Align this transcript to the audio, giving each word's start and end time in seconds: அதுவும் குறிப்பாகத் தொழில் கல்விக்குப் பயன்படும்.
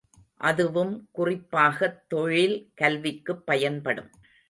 அதுவும் 0.41 1.07
குறிப்பாகத் 1.11 2.01
தொழில் 2.07 2.71
கல்விக்குப் 2.81 3.45
பயன்படும். 3.45 4.11